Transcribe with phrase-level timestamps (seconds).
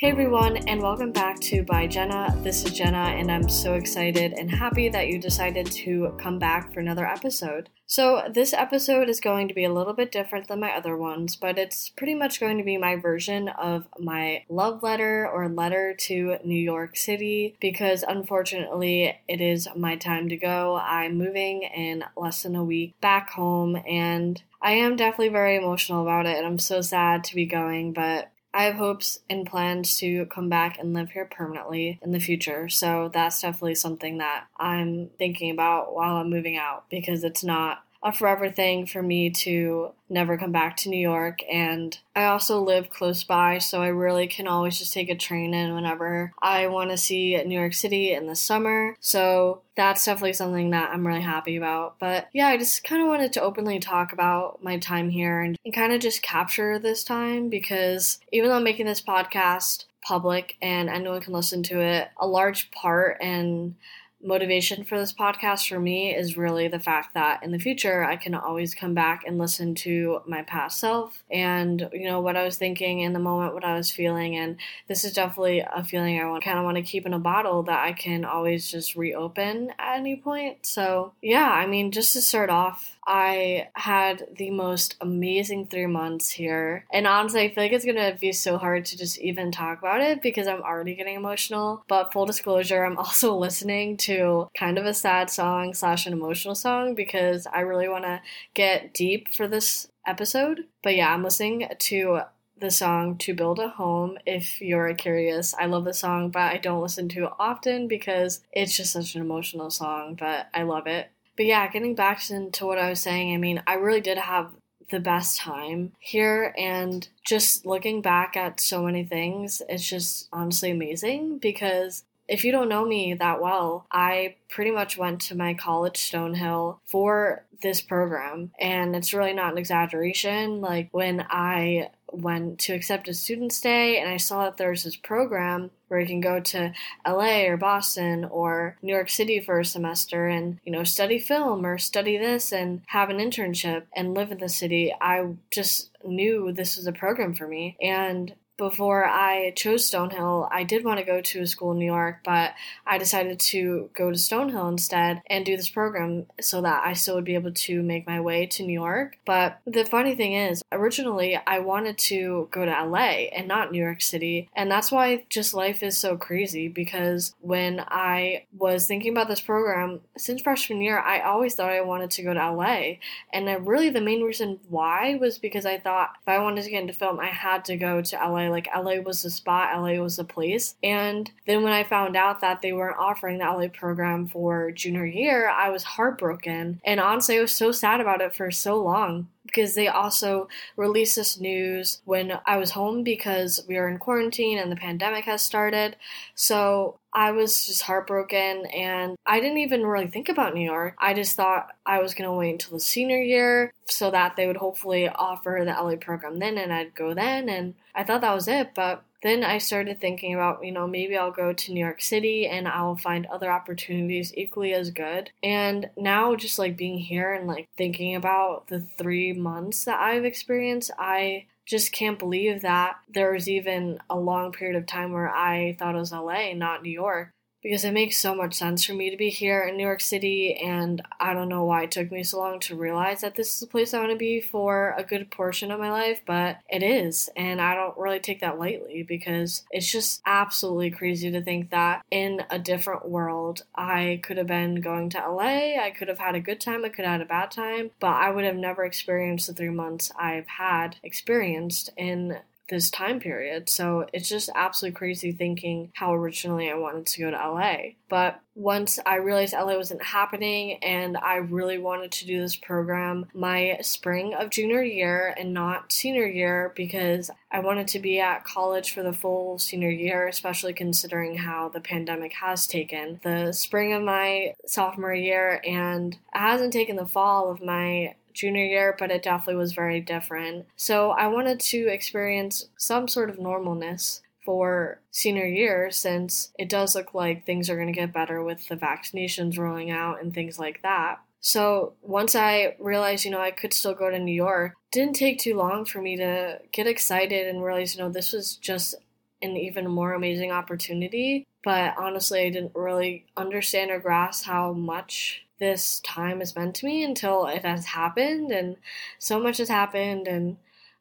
[0.00, 2.34] Hey everyone, and welcome back to By Jenna.
[2.42, 6.72] This is Jenna, and I'm so excited and happy that you decided to come back
[6.72, 7.68] for another episode.
[7.84, 11.36] So, this episode is going to be a little bit different than my other ones,
[11.36, 15.94] but it's pretty much going to be my version of my love letter or letter
[16.06, 20.80] to New York City because unfortunately it is my time to go.
[20.82, 26.00] I'm moving in less than a week back home, and I am definitely very emotional
[26.00, 29.96] about it, and I'm so sad to be going, but I have hopes and plans
[29.98, 32.68] to come back and live here permanently in the future.
[32.68, 37.84] So that's definitely something that I'm thinking about while I'm moving out because it's not
[38.02, 41.40] a forever thing for me to never come back to New York.
[41.50, 45.52] And I also live close by, so I really can always just take a train
[45.52, 48.96] in whenever I want to see New York City in the summer.
[49.00, 51.98] So that's definitely something that I'm really happy about.
[51.98, 55.56] But yeah, I just kind of wanted to openly talk about my time here and,
[55.64, 60.56] and kind of just capture this time because even though I'm making this podcast public
[60.62, 63.74] and anyone can listen to it, a large part and
[64.22, 68.16] motivation for this podcast for me is really the fact that in the future I
[68.16, 72.44] can always come back and listen to my past self and you know what I
[72.44, 74.36] was thinking in the moment what I was feeling.
[74.36, 74.56] And
[74.88, 77.62] this is definitely a feeling I want kind of want to keep in a bottle
[77.64, 80.66] that I can always just reopen at any point.
[80.66, 86.30] So yeah I mean just to start off I had the most amazing three months
[86.30, 86.84] here.
[86.92, 90.00] And honestly, I feel like it's gonna be so hard to just even talk about
[90.00, 91.84] it because I'm already getting emotional.
[91.88, 96.54] But full disclosure, I'm also listening to kind of a sad song slash an emotional
[96.54, 98.22] song because I really wanna
[98.54, 100.66] get deep for this episode.
[100.82, 102.20] But yeah, I'm listening to
[102.60, 105.54] the song To Build a Home if you're curious.
[105.54, 109.14] I love the song, but I don't listen to it often because it's just such
[109.14, 111.10] an emotional song, but I love it.
[111.40, 114.52] But yeah, getting back into what I was saying, I mean, I really did have
[114.90, 120.70] the best time here and just looking back at so many things, it's just honestly
[120.70, 125.54] amazing because if you don't know me that well, I pretty much went to my
[125.54, 130.60] college Stonehill for this program and it's really not an exaggeration.
[130.60, 134.96] Like when I went to accept a student stay and I saw that there's this
[134.96, 136.72] program where you can go to
[137.06, 141.66] LA or Boston or New York City for a semester and, you know, study film
[141.66, 144.94] or study this and have an internship and live in the city.
[145.00, 147.76] I just knew this was a program for me.
[147.82, 151.86] And before I chose Stonehill, I did want to go to a school in New
[151.86, 152.52] York, but
[152.86, 157.14] I decided to go to Stonehill instead and do this program so that I still
[157.14, 159.16] would be able to make my way to New York.
[159.24, 163.82] But the funny thing is, originally I wanted to go to LA and not New
[163.82, 169.12] York City, and that's why just life is so crazy because when I was thinking
[169.12, 172.96] about this program since freshman year, I always thought I wanted to go to LA.
[173.32, 176.70] And uh, really, the main reason why was because I thought if I wanted to
[176.70, 180.02] get into film, I had to go to LA like LA was the spot, LA
[180.02, 180.74] was the place.
[180.82, 185.06] And then when I found out that they weren't offering the LA program for junior
[185.06, 186.80] year, I was heartbroken.
[186.84, 191.16] And honestly, I was so sad about it for so long because they also released
[191.16, 195.42] this news when I was home because we were in quarantine and the pandemic has
[195.42, 195.96] started.
[196.34, 200.94] So I was just heartbroken and I didn't even really think about New York.
[200.98, 204.46] I just thought I was going to wait until the senior year so that they
[204.46, 207.48] would hopefully offer the LA program then and I'd go then.
[207.48, 211.16] And I thought that was it, but then I started thinking about, you know, maybe
[211.16, 215.30] I'll go to New York City and I'll find other opportunities equally as good.
[215.42, 220.24] And now, just like being here and like thinking about the three months that I've
[220.24, 225.30] experienced, I just can't believe that there was even a long period of time where
[225.30, 227.32] I thought it was LA, not New York
[227.62, 230.54] because it makes so much sense for me to be here in New York City,
[230.54, 233.60] and I don't know why it took me so long to realize that this is
[233.60, 236.82] the place I want to be for a good portion of my life, but it
[236.82, 241.70] is, and I don't really take that lightly because it's just absolutely crazy to think
[241.70, 246.18] that in a different world, I could have been going to LA, I could have
[246.18, 248.56] had a good time, I could have had a bad time, but I would have
[248.56, 252.38] never experienced the three months I've had experienced in
[252.70, 253.68] this time period.
[253.68, 257.76] So it's just absolutely crazy thinking how originally I wanted to go to LA.
[258.08, 263.26] But once I realized LA wasn't happening and I really wanted to do this program
[263.32, 268.44] my spring of junior year and not senior year because I wanted to be at
[268.44, 273.92] college for the full senior year, especially considering how the pandemic has taken the spring
[273.92, 279.10] of my sophomore year and it hasn't taken the fall of my junior year, but
[279.10, 280.66] it definitely was very different.
[280.76, 286.94] So I wanted to experience some sort of normalness for senior year since it does
[286.94, 290.58] look like things are going to get better with the vaccinations rolling out and things
[290.58, 291.20] like that.
[291.40, 295.38] So once I realized, you know, I could still go to New York, didn't take
[295.38, 298.94] too long for me to get excited and realize, you know, this was just
[299.42, 301.46] an even more amazing opportunity.
[301.62, 306.86] But honestly, I didn't really understand or grasp how much this time has meant to
[306.86, 308.50] me until it has happened.
[308.50, 308.76] And
[309.18, 310.26] so much has happened.
[310.26, 310.56] And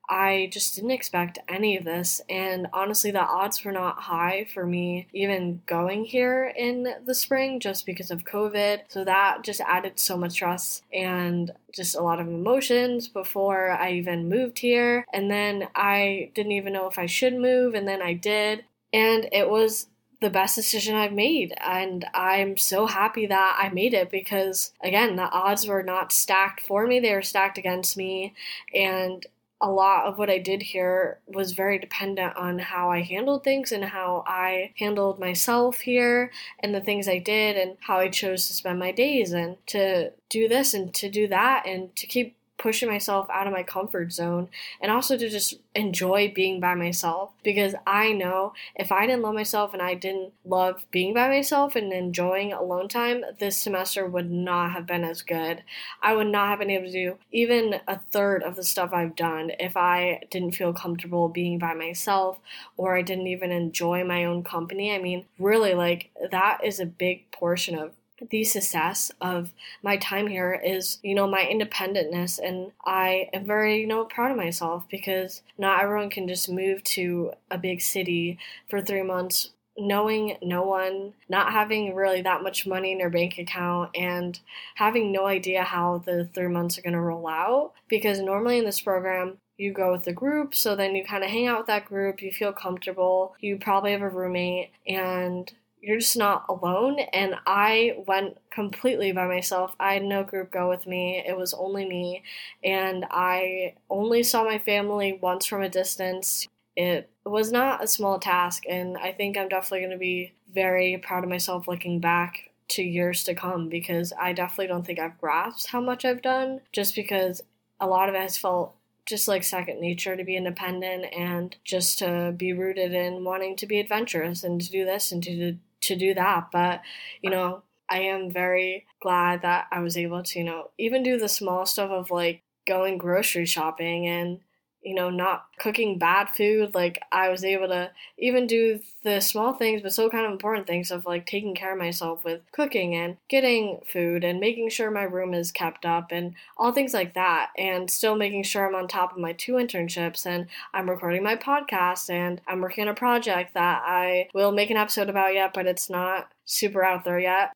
[0.09, 2.19] I just didn't expect any of this.
[2.27, 7.59] And honestly, the odds were not high for me even going here in the spring
[7.59, 8.81] just because of COVID.
[8.89, 13.91] So that just added so much stress and just a lot of emotions before I
[13.91, 15.05] even moved here.
[15.13, 18.65] And then I didn't even know if I should move, and then I did.
[18.91, 19.87] And it was
[20.21, 21.53] the best decision I've made.
[21.61, 26.61] And I'm so happy that I made it because, again, the odds were not stacked
[26.61, 28.33] for me, they were stacked against me.
[28.73, 29.25] And
[29.61, 33.73] a lot of what I did here was very dependent on how I handled things
[33.73, 38.47] and how I handled myself here and the things I did and how I chose
[38.47, 42.37] to spend my days and to do this and to do that and to keep
[42.59, 44.49] pushing myself out of my comfort zone
[44.81, 49.33] and also to just enjoy being by myself because I know if I didn't love
[49.33, 54.29] myself and I didn't love being by myself and enjoying alone time, this semester would
[54.29, 55.63] not have been as good.
[56.01, 59.15] I would not have been able to do even a third of the stuff I've
[59.15, 62.39] done if I didn't feel comfortable being by myself
[62.75, 64.93] or I didn't even enjoy my own company.
[64.93, 67.93] I mean, really, like, that is a big portion of
[68.29, 72.39] the success of my time here is, you know, my independentness.
[72.39, 76.83] And I am very, you know, proud of myself because not everyone can just move
[76.83, 78.37] to a big city
[78.69, 83.37] for three months knowing no one, not having really that much money in your bank
[83.37, 84.39] account, and
[84.75, 87.71] having no idea how the three months are going to roll out.
[87.87, 91.29] Because normally in this program, you go with the group, so then you kind of
[91.29, 95.99] hang out with that group, you feel comfortable, you probably have a roommate, and you're
[95.99, 96.99] just not alone.
[97.13, 99.75] And I went completely by myself.
[99.79, 102.23] I had no group go with me, it was only me.
[102.63, 106.47] And I only saw my family once from a distance.
[106.75, 110.97] It was not a small task, and I think I'm definitely going to be very
[110.97, 115.19] proud of myself looking back to years to come because I definitely don't think I've
[115.19, 117.41] grasped how much I've done just because
[117.79, 121.97] a lot of it has felt just like second nature to be independent and just
[121.99, 125.57] to be rooted in wanting to be adventurous and to do this and to
[125.89, 126.49] to do that.
[126.51, 126.81] But,
[127.21, 131.17] you know, I am very glad that I was able to, you know, even do
[131.19, 134.39] the small stuff of like going grocery shopping and
[134.81, 136.73] you know, not cooking bad food.
[136.73, 140.67] Like I was able to even do the small things, but still kind of important
[140.67, 144.89] things of like taking care of myself with cooking and getting food and making sure
[144.89, 147.49] my room is kept up and all things like that.
[147.57, 151.35] And still making sure I'm on top of my two internships and I'm recording my
[151.35, 155.53] podcast and I'm working on a project that I will make an episode about yet,
[155.53, 157.51] but it's not super out there yet.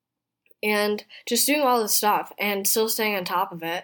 [0.62, 3.84] And just doing all this stuff and still staying on top of it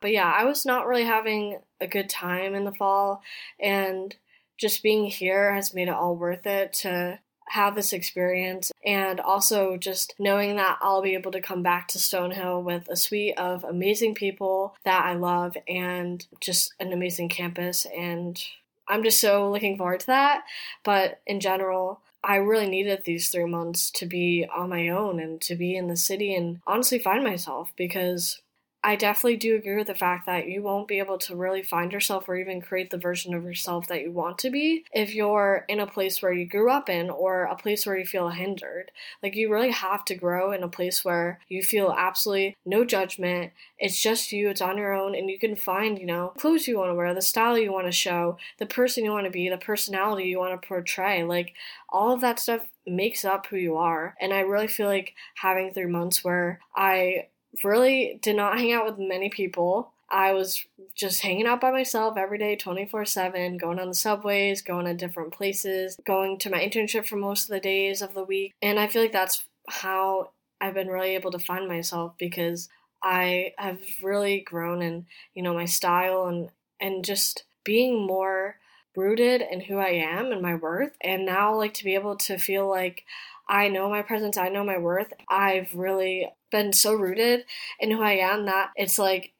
[0.00, 3.22] but yeah, I was not really having a good time in the fall,
[3.60, 4.16] and
[4.56, 7.20] just being here has made it all worth it to
[7.50, 11.98] have this experience and also just knowing that I'll be able to come back to
[11.98, 17.86] Stonehill with a suite of amazing people that I love and just an amazing campus
[17.96, 18.38] and
[18.86, 20.42] I'm just so looking forward to that.
[20.84, 25.40] But in general I really needed these 3 months to be on my own and
[25.42, 28.42] to be in the city and honestly find myself because
[28.84, 31.90] I definitely do agree with the fact that you won't be able to really find
[31.90, 35.64] yourself or even create the version of yourself that you want to be if you're
[35.68, 38.92] in a place where you grew up in or a place where you feel hindered.
[39.20, 43.52] Like, you really have to grow in a place where you feel absolutely no judgment.
[43.80, 46.78] It's just you, it's on your own, and you can find, you know, clothes you
[46.78, 49.48] want to wear, the style you want to show, the person you want to be,
[49.48, 51.24] the personality you want to portray.
[51.24, 51.52] Like,
[51.88, 54.14] all of that stuff makes up who you are.
[54.20, 57.26] And I really feel like having three months where I
[57.64, 59.92] really did not hang out with many people.
[60.10, 64.62] I was just hanging out by myself every day, 24 7, going on the subways,
[64.62, 68.24] going to different places, going to my internship for most of the days of the
[68.24, 68.54] week.
[68.62, 72.68] And I feel like that's how I've been really able to find myself because
[73.02, 76.50] I have really grown in, you know, my style and,
[76.80, 78.56] and just being more
[78.96, 80.96] rooted in who I am and my worth.
[81.00, 83.04] And now, like, to be able to feel like
[83.48, 85.12] I know my presence, I know my worth.
[85.28, 87.44] I've really been so rooted
[87.80, 89.32] in who I am that it's like.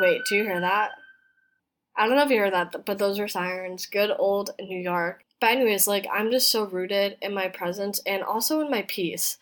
[0.00, 0.90] Wait, do you hear that?
[1.96, 3.86] I don't know if you heard that, but those were sirens.
[3.86, 5.24] Good old New York.
[5.40, 9.38] But, anyways, like, I'm just so rooted in my presence and also in my peace.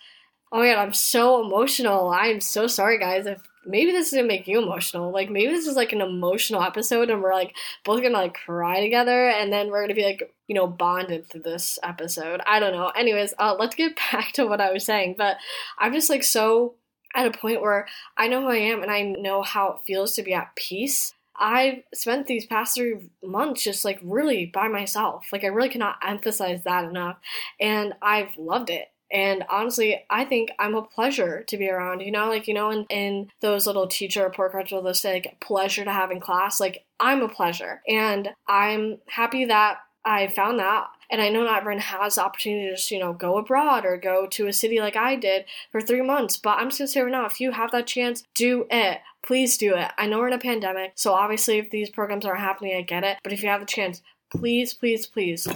[0.50, 2.10] Oh my god, I'm so emotional.
[2.10, 5.10] I'm so sorry, guys, if maybe this is gonna make you emotional.
[5.12, 7.54] Like maybe this is like an emotional episode and we're like
[7.84, 11.42] both gonna like cry together and then we're gonna be like, you know, bonded through
[11.42, 12.40] this episode.
[12.46, 12.88] I don't know.
[12.88, 15.16] Anyways, uh, let's get back to what I was saying.
[15.18, 15.36] But
[15.78, 16.74] I'm just like so
[17.14, 20.14] at a point where I know who I am and I know how it feels
[20.14, 25.26] to be at peace I've spent these past three months just like really by myself.
[25.32, 27.16] Like, I really cannot emphasize that enough.
[27.58, 28.91] And I've loved it.
[29.12, 32.00] And honestly, I think I'm a pleasure to be around.
[32.00, 35.14] You know, like, you know, in, in those little teacher report cards where they'll say,
[35.14, 37.82] like, pleasure to have in class, like, I'm a pleasure.
[37.86, 40.86] And I'm happy that I found that.
[41.10, 43.98] And I know not everyone has the opportunity to just, you know, go abroad or
[43.98, 46.38] go to a city like I did for three months.
[46.38, 49.00] But I'm just gonna say right now, if you have that chance, do it.
[49.22, 49.92] Please do it.
[49.98, 53.04] I know we're in a pandemic, so obviously if these programs aren't happening, I get
[53.04, 53.18] it.
[53.22, 54.00] But if you have the chance,
[54.30, 55.46] please, please, please.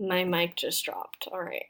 [0.00, 1.28] My mic just dropped.
[1.30, 1.66] All right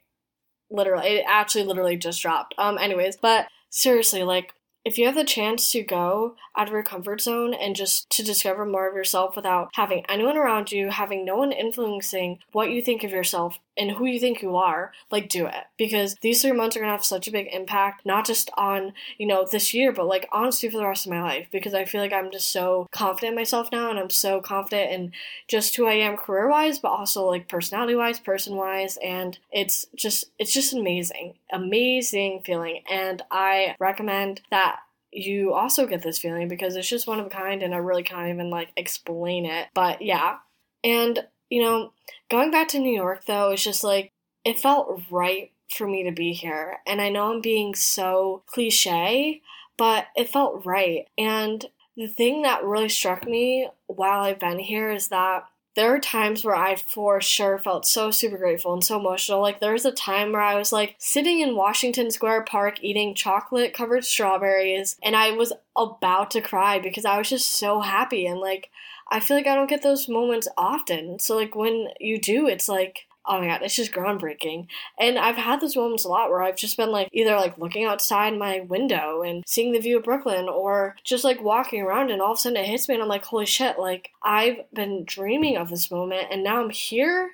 [0.69, 2.53] literally it actually literally just dropped.
[2.57, 4.53] Um anyways but seriously like
[4.85, 8.23] if you have the chance to go out of your comfort zone and just to
[8.23, 12.81] discover more of yourself without having anyone around you, having no one influencing what you
[12.81, 15.65] think of yourself and who you think you are, like do it.
[15.77, 19.25] Because these three months are gonna have such a big impact, not just on, you
[19.25, 21.47] know, this year, but like honestly for the rest of my life.
[21.51, 24.91] Because I feel like I'm just so confident in myself now and I'm so confident
[24.91, 25.11] in
[25.47, 28.97] just who I am career wise, but also like personality wise, person wise.
[29.03, 31.35] And it's just it's just amazing.
[31.51, 32.83] Amazing feeling.
[32.89, 34.78] And I recommend that
[35.11, 38.03] you also get this feeling because it's just one of a kind and I really
[38.03, 39.67] can't even like explain it.
[39.73, 40.37] But yeah.
[40.83, 41.93] And you know,
[42.29, 44.11] going back to New York though, it's just like
[44.45, 46.79] it felt right for me to be here.
[46.87, 49.41] And I know I'm being so cliche,
[49.77, 51.07] but it felt right.
[51.17, 55.43] And the thing that really struck me while I've been here is that
[55.79, 59.39] there are times where I for sure felt so super grateful and so emotional.
[59.39, 63.15] Like there was a time where I was like sitting in Washington Square Park eating
[63.15, 68.25] chocolate covered strawberries and I was about to cry because I was just so happy
[68.25, 68.69] and like
[69.09, 71.17] I feel like I don't get those moments often.
[71.17, 74.67] So like when you do, it's like oh my god, it's just groundbreaking.
[74.99, 77.85] And I've had those moments a lot where I've just been like either like looking
[77.85, 82.21] outside my window and seeing the view of Brooklyn or just like walking around and
[82.21, 85.05] all of a sudden it hits me and I'm like, holy shit, like I've been
[85.05, 87.31] dreaming of this moment and now I'm here.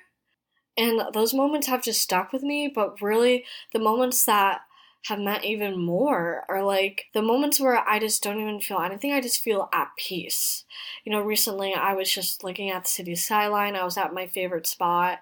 [0.78, 4.60] And those moments have just stuck with me, but really the moments that
[5.08, 9.12] have meant even more are like the moments where I just don't even feel anything.
[9.12, 10.64] I just feel at peace.
[11.04, 13.76] You know, recently I was just looking at the city skyline.
[13.76, 15.18] I was at my favorite spot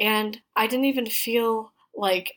[0.00, 2.34] and I didn't even feel like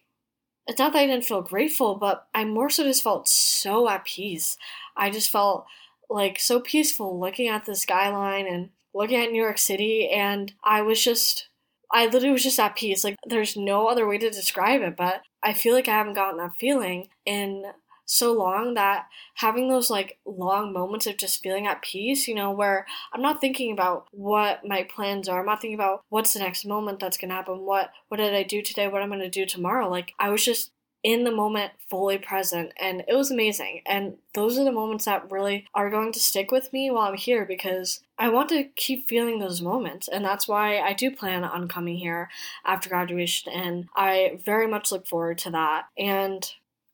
[0.67, 4.05] it's not that I didn't feel grateful, but I more so just felt so at
[4.05, 4.57] peace.
[4.95, 5.65] I just felt
[6.09, 10.81] like so peaceful looking at the skyline and looking at New York City and I
[10.81, 11.48] was just
[11.91, 13.03] I literally was just at peace.
[13.03, 16.37] Like, there's no other way to describe it, but I feel like I haven't gotten
[16.37, 17.63] that feeling in
[18.09, 19.05] so long that
[19.35, 23.39] having those like long moments of just feeling at peace, you know, where I'm not
[23.39, 25.39] thinking about what my plans are.
[25.41, 27.59] I'm not thinking about what's the next moment that's gonna happen.
[27.59, 28.87] What what did I do today?
[28.87, 29.87] What I'm gonna do tomorrow?
[29.87, 30.71] Like I was just
[31.03, 33.81] in the moment, fully present, and it was amazing.
[33.85, 37.17] And those are the moments that really are going to stick with me while I'm
[37.17, 40.07] here because I want to keep feeling those moments.
[40.07, 42.29] And that's why I do plan on coming here
[42.65, 45.85] after graduation, and I very much look forward to that.
[45.97, 46.49] And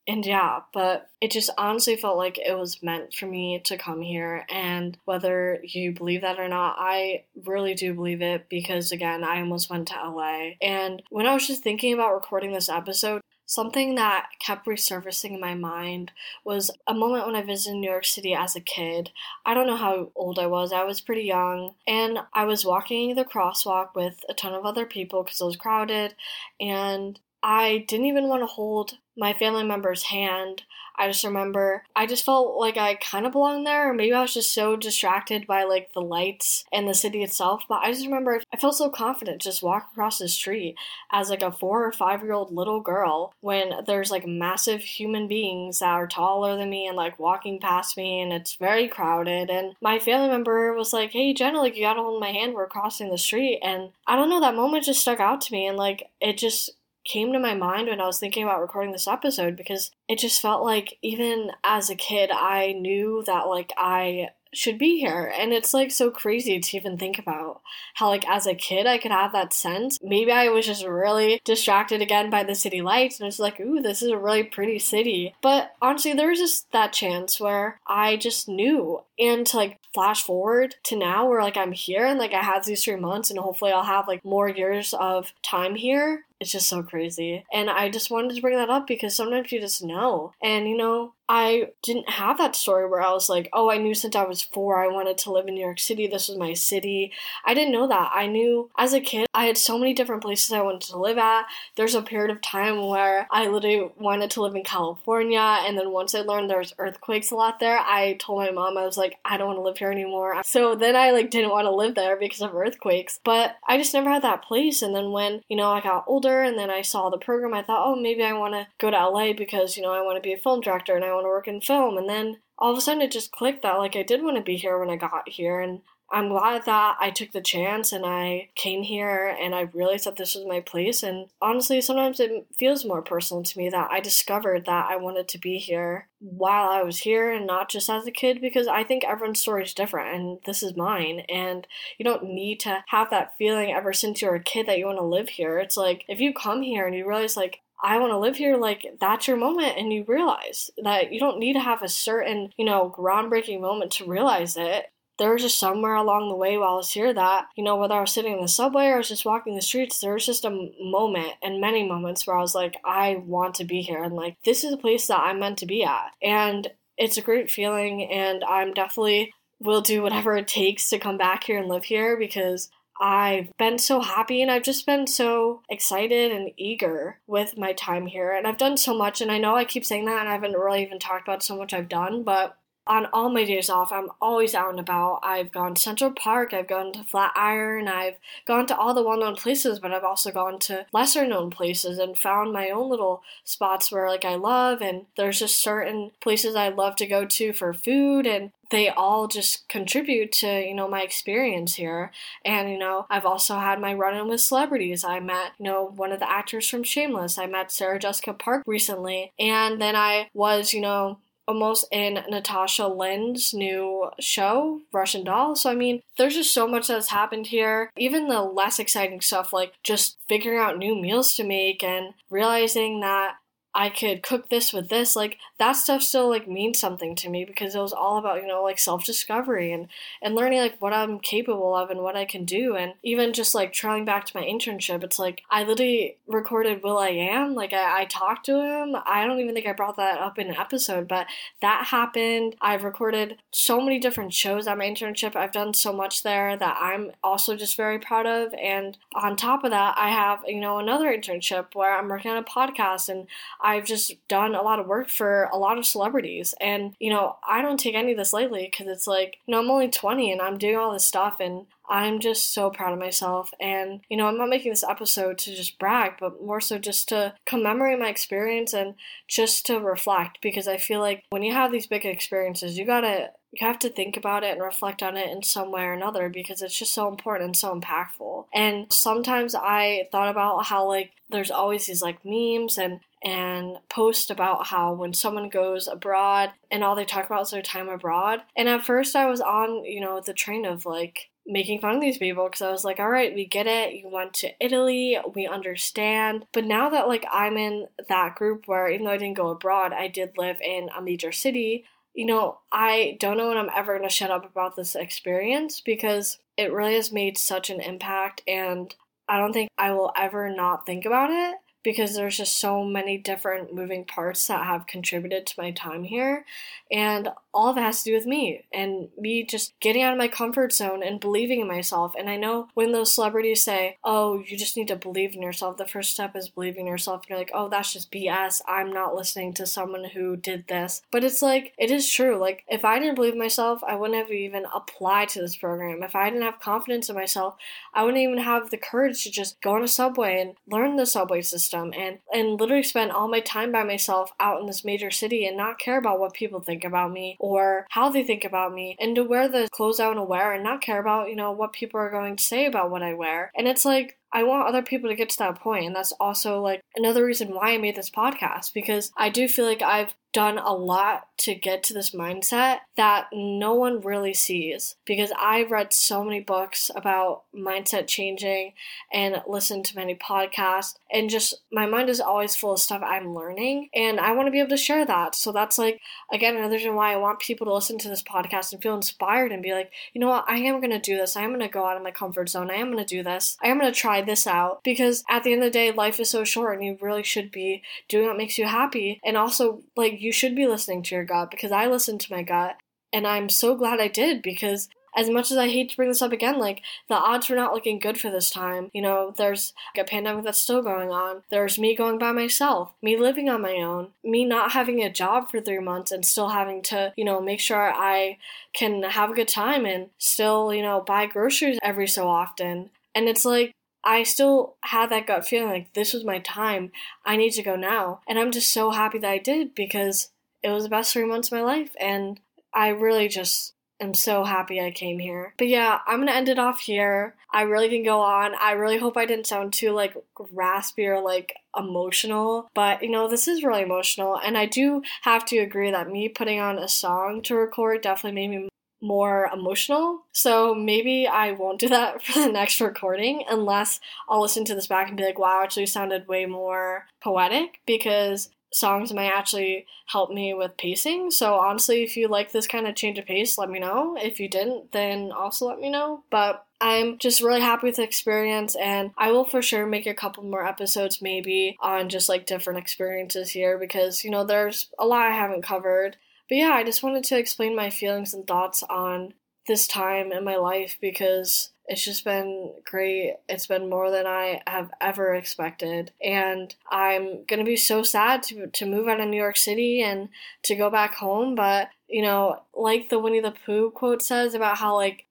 [0.08, 4.02] and yeah, but it just honestly felt like it was meant for me to come
[4.02, 4.46] here.
[4.50, 9.40] And whether you believe that or not, I really do believe it because, again, I
[9.40, 10.52] almost went to LA.
[10.62, 15.40] And when I was just thinking about recording this episode, Something that kept resurfacing in
[15.40, 16.12] my mind
[16.44, 19.12] was a moment when I visited New York City as a kid.
[19.46, 23.14] I don't know how old I was, I was pretty young, and I was walking
[23.14, 26.16] the crosswalk with a ton of other people because it was crowded,
[26.60, 30.64] and I didn't even want to hold my family member's hand.
[30.98, 34.22] I just remember I just felt like I kind of belonged there, or maybe I
[34.22, 37.64] was just so distracted by like the lights and the city itself.
[37.68, 40.76] But I just remember I felt so confident just walking across the street
[41.12, 45.28] as like a four or five year old little girl when there's like massive human
[45.28, 49.50] beings that are taller than me and like walking past me, and it's very crowded.
[49.50, 52.54] And my family member was like, "Hey Jenna, like you gotta hold my hand.
[52.54, 55.68] We're crossing the street." And I don't know, that moment just stuck out to me,
[55.68, 56.72] and like it just
[57.06, 60.42] came to my mind when I was thinking about recording this episode because it just
[60.42, 65.32] felt like even as a kid, I knew that like I should be here.
[65.38, 67.62] And it's like so crazy to even think about
[67.96, 70.00] how, like, as a kid, I could have that sense.
[70.02, 73.82] Maybe I was just really distracted again by the city lights and it's like, ooh,
[73.82, 75.36] this is a really pretty city.
[75.42, 79.02] But honestly, there was just that chance where I just knew.
[79.18, 82.66] And to like flash forward to now where like I'm here and like I had
[82.66, 86.68] these three months and hopefully I'll have like more years of time here it's just
[86.68, 87.46] so crazy.
[87.52, 90.34] And I just wanted to bring that up because sometimes you just know.
[90.42, 93.96] And you know, I didn't have that story where I was like, oh, I knew
[93.96, 96.08] since I was four I wanted to live in New York City.
[96.08, 97.12] This was my city.
[97.46, 98.12] I didn't know that.
[98.14, 101.18] I knew as a kid I had so many different places I wanted to live
[101.18, 101.46] at.
[101.76, 105.92] There's a period of time where I literally wanted to live in California, and then
[105.92, 109.18] once I learned there's earthquakes a lot there, I told my mom I was like,
[109.26, 110.42] I don't want to live here anymore.
[110.46, 113.20] So then I like didn't want to live there because of earthquakes.
[113.24, 114.82] But I just never had that place.
[114.82, 117.62] And then when you know I got older and then I saw the program, I
[117.62, 120.28] thought, oh, maybe I want to go to LA because you know I want to
[120.28, 121.98] be a film director and I want to work in film.
[121.98, 124.44] And then all of a sudden it just clicked that like I did want to
[124.44, 128.06] be here when I got here and I'm glad that I took the chance and
[128.06, 131.02] I came here and I realized that this was my place.
[131.02, 135.28] And honestly, sometimes it feels more personal to me that I discovered that I wanted
[135.30, 138.84] to be here while I was here and not just as a kid because I
[138.84, 141.22] think everyone's story is different and this is mine.
[141.28, 144.86] And you don't need to have that feeling ever since you're a kid that you
[144.86, 145.58] want to live here.
[145.58, 148.58] It's like if you come here and you realize, like, I want to live here,
[148.58, 152.52] like that's your moment, and you realize that you don't need to have a certain,
[152.58, 154.86] you know, groundbreaking moment to realize it
[155.18, 157.96] there was just somewhere along the way while I was here that, you know, whether
[157.96, 160.26] I was sitting in the subway or I was just walking the streets, there was
[160.26, 164.04] just a moment and many moments where I was like, I want to be here
[164.04, 166.12] and like, this is a place that I'm meant to be at.
[166.22, 171.18] And it's a great feeling, and I'm definitely will do whatever it takes to come
[171.18, 172.70] back here and live here because
[173.02, 178.08] I've been so happy and I've just been so excited and eager with my time
[178.08, 178.32] here.
[178.32, 180.54] And I've done so much, and I know I keep saying that, and I haven't
[180.54, 184.10] really even talked about so much I've done, but on all my days off, I'm
[184.22, 185.20] always out and about.
[185.24, 188.16] I've gone to Central Park, I've gone to Flatiron, I've
[188.46, 191.98] gone to all the well known places, but I've also gone to lesser known places
[191.98, 196.56] and found my own little spots where like I love and there's just certain places
[196.56, 200.88] I love to go to for food and they all just contribute to you know
[200.88, 202.12] my experience here.
[202.44, 205.04] And you know i've also had my run-in with celebrities.
[205.04, 207.38] I met you know one of the actors from shameless.
[207.38, 212.88] I met Sarah Jessica Parker recently and then i was you know almost in Natasha
[212.88, 215.56] Lyonne's new show, Russian Doll.
[215.56, 217.92] So, I mean, there's just so much that's happened here.
[217.98, 223.02] Even the less exciting stuff, like just figuring out new meals to make and realizing
[223.02, 223.36] that
[223.76, 227.44] I could cook this with this, like that stuff still like means something to me
[227.44, 229.88] because it was all about, you know, like self-discovery and
[230.22, 233.54] and learning like what I'm capable of and what I can do and even just
[233.54, 238.06] like trying back to my internship, it's like I literally recorded will.i.am, like I, I
[238.06, 238.96] talked to him.
[239.06, 241.28] I don't even think I brought that up in an episode, but
[241.62, 242.56] that happened.
[242.62, 245.36] I've recorded so many different shows at my internship.
[245.36, 248.54] I've done so much there that I'm also just very proud of.
[248.54, 252.38] And on top of that, I have, you know, another internship where I'm working on
[252.38, 253.28] a podcast and
[253.66, 256.54] I've just done a lot of work for a lot of celebrities.
[256.62, 259.60] And, you know, I don't take any of this lightly because it's like, you know,
[259.60, 263.00] I'm only 20 and I'm doing all this stuff and I'm just so proud of
[263.00, 263.52] myself.
[263.60, 267.10] And, you know, I'm not making this episode to just brag, but more so just
[267.10, 268.94] to commemorate my experience and
[269.28, 273.32] just to reflect because I feel like when you have these big experiences, you gotta
[273.52, 276.28] you have to think about it and reflect on it in some way or another
[276.28, 278.46] because it's just so important and so impactful.
[278.54, 284.30] And sometimes I thought about how like there's always these like memes and and post
[284.30, 288.42] about how when someone goes abroad and all they talk about is their time abroad.
[288.56, 292.02] And at first I was on, you know, the train of like making fun of
[292.02, 293.94] these people because I was like, all right, we get it.
[293.94, 296.46] You went to Italy, we understand.
[296.54, 299.92] But now that like I'm in that group where even though I didn't go abroad,
[299.92, 303.98] I did live in a major city, you know, I don't know when I'm ever
[303.98, 308.44] going to shut up about this experience because it really has made such an impact
[308.48, 308.94] and
[309.28, 313.16] I don't think I will ever not think about it because there's just so many
[313.16, 316.44] different moving parts that have contributed to my time here.
[316.92, 320.18] And all of it has to do with me and me just getting out of
[320.18, 322.14] my comfort zone and believing in myself.
[322.18, 325.78] And I know when those celebrities say, oh, you just need to believe in yourself,
[325.78, 327.22] the first step is believing in yourself.
[327.22, 328.62] And you're like, oh, that's just BS.
[328.68, 331.04] I'm not listening to someone who did this.
[331.12, 332.38] But it's like, it is true.
[332.38, 336.02] Like, if I didn't believe in myself, I wouldn't have even applied to this program.
[336.02, 337.56] If I didn't have confidence in myself,
[337.94, 341.06] I wouldn't even have the courage to just go on a subway and learn the
[341.06, 344.86] subway system system and and literally spend all my time by myself out in this
[344.86, 348.44] major city and not care about what people think about me or how they think
[348.44, 351.30] about me and to wear the clothes I want to wear and not care about,
[351.30, 353.52] you know, what people are going to say about what I wear.
[353.56, 356.60] And it's like I want other people to get to that point, and that's also
[356.62, 360.58] like another reason why I made this podcast because I do feel like I've done
[360.58, 365.94] a lot to get to this mindset that no one really sees because I've read
[365.94, 368.74] so many books about mindset changing
[369.14, 373.34] and listened to many podcasts and just my mind is always full of stuff I'm
[373.34, 375.36] learning and I want to be able to share that.
[375.36, 376.02] So that's like
[376.34, 379.54] again another reason why I want people to listen to this podcast and feel inspired
[379.54, 381.38] and be like, you know what, I am going to do this.
[381.38, 382.70] I am going to go out of my comfort zone.
[382.70, 383.58] I am going to do this.
[383.64, 386.20] I am going to try this out because at the end of the day life
[386.20, 389.82] is so short and you really should be doing what makes you happy and also
[389.96, 392.78] like you should be listening to your gut because I listened to my gut
[393.14, 396.22] and I'm so glad I did because as much as I hate to bring this
[396.22, 398.90] up again, like the odds were not looking good for this time.
[398.92, 401.44] You know, there's a pandemic that's still going on.
[401.50, 405.50] There's me going by myself, me living on my own, me not having a job
[405.50, 408.40] for three months and still having to, you know, make sure I
[408.74, 412.90] can have a good time and still, you know, buy groceries every so often.
[413.14, 413.72] And it's like,
[414.06, 416.92] I still had that gut feeling like this was my time.
[417.26, 418.22] I need to go now.
[418.28, 420.30] And I'm just so happy that I did because
[420.62, 421.96] it was the best three months of my life.
[422.00, 422.40] And
[422.74, 425.54] I really just am so happy I came here.
[425.58, 427.36] But yeah, I'm gonna end it off here.
[427.52, 428.54] I really can go on.
[428.60, 430.16] I really hope I didn't sound too like
[430.52, 434.38] raspy or like emotional, but you know, this is really emotional.
[434.38, 438.36] And I do have to agree that me putting on a song to record definitely
[438.36, 438.70] made me
[439.06, 440.24] more emotional.
[440.32, 444.88] So maybe I won't do that for the next recording unless I'll listen to this
[444.88, 450.32] back and be like, wow, actually sounded way more poetic because songs might actually help
[450.32, 451.32] me with pacing.
[451.32, 454.18] So honestly, if you like this kind of change of pace, let me know.
[454.20, 456.24] If you didn't, then also let me know.
[456.30, 460.14] But I'm just really happy with the experience and I will for sure make a
[460.14, 465.06] couple more episodes maybe on just like different experiences here because you know there's a
[465.06, 466.18] lot I haven't covered.
[466.50, 469.34] But yeah, I just wanted to explain my feelings and thoughts on
[469.68, 473.36] this time in my life because it's just been great.
[473.48, 476.12] It's been more than I have ever expected.
[476.24, 480.02] And I'm going to be so sad to, to move out of New York City
[480.02, 480.30] and
[480.64, 481.56] to go back home.
[481.56, 485.26] But, you know, like the Winnie the Pooh quote says about how, like,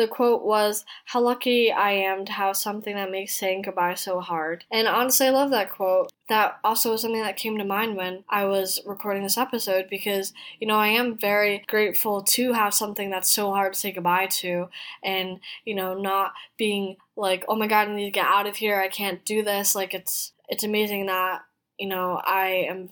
[0.00, 4.20] the quote was, How lucky I am to have something that makes saying goodbye so
[4.20, 4.64] hard.
[4.72, 6.10] And honestly, I love that quote.
[6.30, 10.32] That also was something that came to mind when I was recording this episode because,
[10.58, 14.28] you know, I am very grateful to have something that's so hard to say goodbye
[14.38, 14.70] to
[15.02, 18.56] and, you know, not being like, oh my god, I need to get out of
[18.56, 19.74] here, I can't do this.
[19.74, 21.42] Like, it's, it's amazing that,
[21.78, 22.88] you know, I am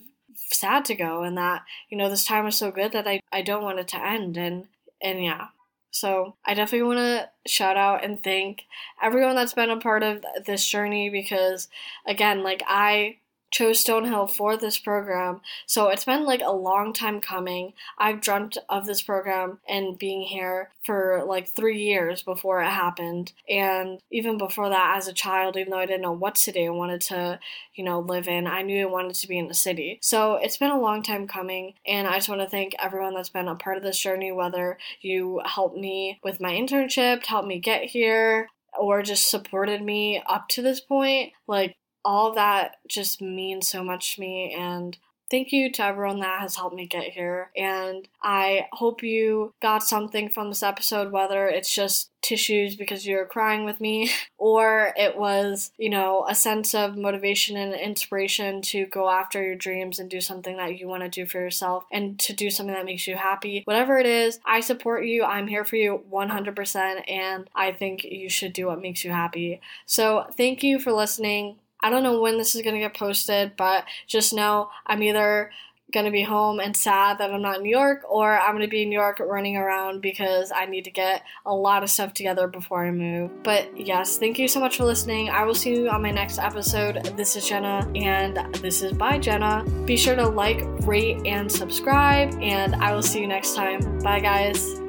[0.51, 3.41] sad to go and that, you know, this time was so good that I, I
[3.41, 4.37] don't want it to end.
[4.37, 4.65] And,
[5.01, 5.47] and yeah,
[5.91, 8.63] so I definitely want to shout out and thank
[9.01, 11.67] everyone that's been a part of this journey because,
[12.07, 13.18] again, like I
[13.51, 15.41] chose Stonehill for this program.
[15.65, 17.73] So it's been like a long time coming.
[17.97, 23.33] I've dreamt of this program and being here for like three years before it happened.
[23.49, 26.69] And even before that, as a child, even though I didn't know what city I
[26.69, 27.39] wanted to,
[27.75, 29.99] you know, live in, I knew I wanted to be in the city.
[30.01, 31.73] So it's been a long time coming.
[31.85, 34.77] And I just want to thank everyone that's been a part of this journey, whether
[35.01, 40.47] you helped me with my internship, helped me get here, or just supported me up
[40.49, 41.33] to this point.
[41.47, 41.75] Like,
[42.09, 44.97] all that just means so much to me and
[45.29, 47.51] thank you to everyone that has helped me get here.
[47.55, 53.27] And I hope you got something from this episode, whether it's just tissues because you're
[53.27, 58.87] crying with me, or it was, you know, a sense of motivation and inspiration to
[58.87, 62.17] go after your dreams and do something that you want to do for yourself and
[62.21, 63.61] to do something that makes you happy.
[63.65, 65.23] Whatever it is, I support you.
[65.23, 69.61] I'm here for you 100%, and I think you should do what makes you happy.
[69.85, 71.57] So, thank you for listening.
[71.81, 75.51] I don't know when this is going to get posted, but just know I'm either
[75.91, 78.61] going to be home and sad that I'm not in New York, or I'm going
[78.61, 81.89] to be in New York running around because I need to get a lot of
[81.89, 83.31] stuff together before I move.
[83.43, 85.29] But yes, thank you so much for listening.
[85.29, 87.03] I will see you on my next episode.
[87.17, 89.65] This is Jenna, and this is by Jenna.
[89.85, 93.99] Be sure to like, rate, and subscribe, and I will see you next time.
[93.99, 94.79] Bye, guys.